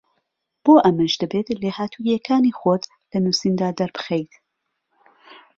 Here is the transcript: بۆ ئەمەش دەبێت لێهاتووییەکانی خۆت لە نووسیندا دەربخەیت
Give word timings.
بۆ 0.63 0.73
ئەمەش 0.85 1.13
دەبێت 1.21 1.47
لێهاتووییەکانی 1.61 2.55
خۆت 2.59 2.83
لە 3.11 3.17
نووسیندا 3.23 3.69
دەربخەیت 3.79 4.33